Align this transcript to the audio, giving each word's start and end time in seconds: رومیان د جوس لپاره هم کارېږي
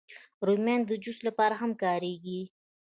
رومیان 0.47 0.81
د 0.85 0.91
جوس 1.03 1.19
لپاره 1.27 1.55
هم 1.61 1.71
کارېږي 1.83 2.41